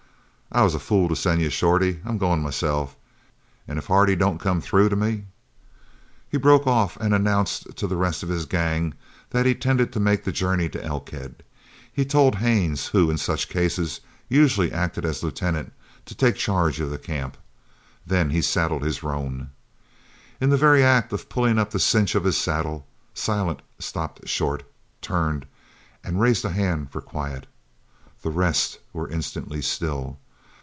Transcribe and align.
"I 0.53 0.63
was 0.63 0.75
a 0.75 0.79
fool 0.79 1.07
to 1.07 1.15
send 1.15 1.39
you, 1.39 1.49
Shorty. 1.49 2.01
I'm 2.03 2.17
goin' 2.17 2.41
myself, 2.41 2.97
an' 3.69 3.77
if 3.77 3.85
Hardy 3.87 4.17
don't 4.17 4.37
come 4.37 4.59
through 4.59 4.89
to 4.89 4.97
me" 4.97 5.23
He 6.29 6.37
broke 6.37 6.67
off 6.67 6.97
and 6.97 7.13
announced 7.13 7.73
to 7.77 7.87
the 7.87 7.95
rest 7.95 8.21
of 8.21 8.27
his 8.27 8.45
gang 8.45 8.93
that 9.29 9.45
he 9.45 9.53
intended 9.53 9.93
to 9.93 10.01
make 10.01 10.25
the 10.25 10.31
journey 10.33 10.67
to 10.67 10.83
Elkhead. 10.83 11.43
He 11.93 12.03
told 12.03 12.35
Haines, 12.35 12.87
who 12.87 13.09
in 13.09 13.17
such 13.17 13.47
cases 13.47 14.01
usually 14.27 14.73
acted 14.73 15.05
as 15.05 15.23
lieutenant, 15.23 15.71
to 16.05 16.15
take 16.15 16.35
charge 16.35 16.81
of 16.81 16.89
the 16.89 16.97
camp. 16.97 17.37
Then 18.05 18.31
he 18.31 18.41
saddled 18.41 18.83
his 18.83 19.01
roan. 19.03 19.51
In 20.41 20.49
the 20.49 20.57
very 20.57 20.83
act 20.83 21.13
of 21.13 21.29
pulling 21.29 21.59
up 21.59 21.71
the 21.71 21.79
cinch 21.79 22.13
of 22.13 22.25
his 22.25 22.35
saddle, 22.35 22.85
Silent 23.13 23.61
stopped 23.79 24.27
short, 24.27 24.63
turned, 25.01 25.45
and 26.03 26.19
raised 26.19 26.43
a 26.43 26.49
hand 26.51 26.91
for 26.91 26.99
quiet. 26.99 27.47
The 28.21 28.31
rest 28.31 28.79
were 28.91 29.09
instantly 29.09 29.61
still. 29.61 30.17